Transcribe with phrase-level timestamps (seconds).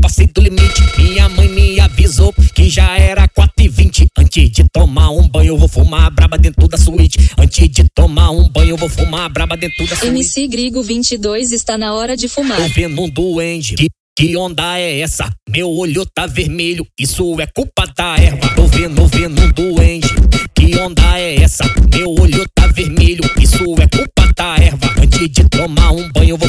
[0.00, 0.82] passei do limite.
[0.96, 5.48] Minha mãe me avisou que já era 4 e 20 Antes de tomar um banho,
[5.48, 7.18] eu vou fumar braba dentro da suíte.
[7.38, 10.06] Antes de tomar um banho, eu vou fumar braba dentro da suíte.
[10.06, 12.58] MC Grigo 22 está na hora de fumar.
[12.58, 13.74] Tô vendo um duende.
[13.74, 15.32] Que, que onda é essa?
[15.48, 18.48] Meu olho tá vermelho, isso é culpa da erva.
[18.54, 20.08] Tô vendo, vendo um duende.
[20.54, 21.64] Que onda é essa?
[21.94, 24.94] Meu olho tá vermelho, isso é culpa da erva.
[25.00, 26.47] Antes de tomar um banho, eu vou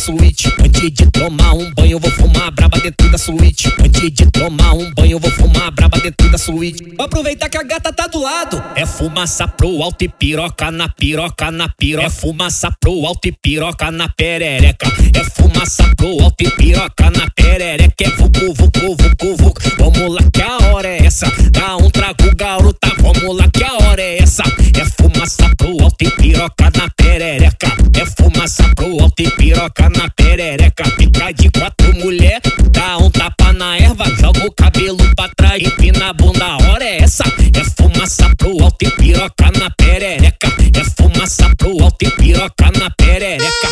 [0.00, 0.48] suíte.
[0.58, 3.68] Antes de tomar um banho, eu vou fumar braba dentro da suíte.
[3.78, 6.94] Antes de tomar um banho, eu vou fumar braba dentro da suíte.
[6.96, 8.62] Vou aproveitar que a gata tá do lado.
[8.74, 12.06] É fumaça pro alto e piroca na piroca na piroca.
[12.06, 14.90] É fumaça pro alto e piroca na perereca.
[15.14, 18.04] É fumaça pro alto e piroca na perereca.
[18.04, 19.60] É vucu, vucu, vucu, vucu.
[19.78, 21.26] Vamos lá que a hora é essa.
[21.50, 22.88] Dá um trago, garota.
[23.00, 24.42] Vamos lá que a hora é essa.
[24.44, 26.99] É fumaça pro alto e piroca na perereca.
[27.12, 30.84] É fumaça pro alto e piroca na perereca.
[30.96, 36.10] Fica de quatro mulher, dá um tapa na erva, joga o cabelo pra trás, empina
[36.10, 36.44] a bunda.
[36.44, 37.24] A hora é essa.
[37.24, 40.48] É fumaça pro alto e piroca na perereca.
[40.48, 43.00] É fumaça pro alto e piroca na perereca.
[43.10, 43.69] Perereca,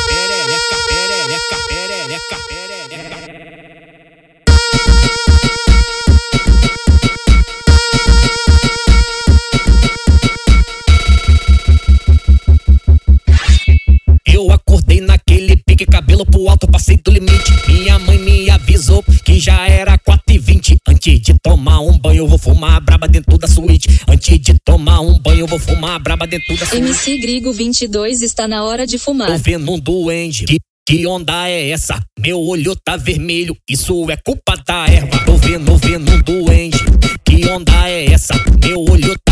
[16.39, 17.53] pro alto, passei do limite.
[17.67, 22.19] Minha mãe me avisou que já era 4 e 20 Antes de tomar um banho,
[22.19, 23.89] eu vou fumar braba dentro da suíte.
[24.07, 26.85] Antes de tomar um banho, eu vou fumar braba dentro da suíte.
[26.85, 29.37] MC Grigo 22 está na hora de Tô fumar.
[29.39, 30.45] vendo um duende.
[30.45, 32.01] Que, que onda é essa?
[32.19, 35.19] Meu olho tá vermelho, isso é culpa da erva.
[35.25, 36.79] Tô vendo, vendo um duende.
[37.25, 38.35] Que onda é essa?
[38.65, 39.28] Meu olho tá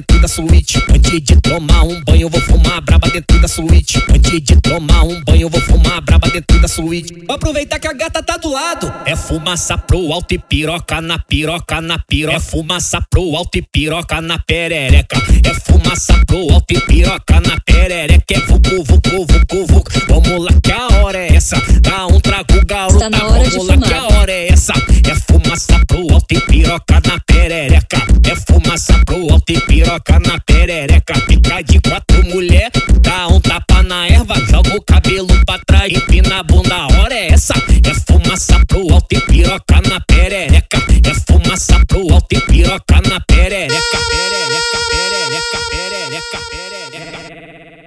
[0.00, 0.82] dentro da suíte.
[0.88, 4.02] Antes de tomar um banho, eu vou fumar braba dentro da suíte.
[4.08, 7.24] Antes de tomar um banho, eu vou fumar braba dentro da suíte.
[7.26, 8.92] Vou aproveitar que a gata tá do lado.
[9.04, 12.36] É fumaça pro alto e piroca na piroca na piroca.
[12.36, 15.20] É fumaça pro alto e piroca na perereca.
[15.44, 18.34] É fumaça pro alto e piroca na perereca.
[18.34, 19.90] É vucu, vucu, vucu, vucu.
[20.08, 21.56] Vamos lá que a hora é essa.
[21.80, 23.04] Dá um trago, garota.
[23.04, 24.72] Está na hora de Vamos lá que a hora é essa.
[24.72, 27.98] É fumaça pro alto e piroca na perereca.
[28.30, 29.09] É fumaça pro
[29.50, 34.82] desce piroca na perereca, fica de quatro mulher, dá um tapa na erva, joga o
[34.82, 39.20] cabelo pra trás, empina a bunda, a hora é essa, é fumaça pro alto e
[39.20, 47.79] piroca na perereca, é fumaça pro alto e piroca na perereca, perereca, perereca, perereca, perereca.